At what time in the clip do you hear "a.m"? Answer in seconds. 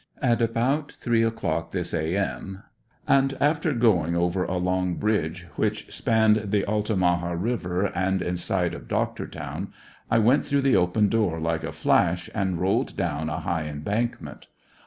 1.93-2.63